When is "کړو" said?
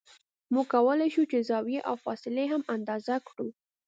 3.27-3.47